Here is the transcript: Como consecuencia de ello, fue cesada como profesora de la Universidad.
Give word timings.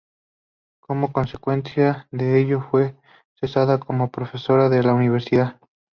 Como 0.79 1.13
consecuencia 1.13 2.07
de 2.09 2.39
ello, 2.41 2.59
fue 2.71 2.95
cesada 3.35 3.79
como 3.79 4.09
profesora 4.09 4.67
de 4.67 4.81
la 4.81 4.95
Universidad. 4.95 5.59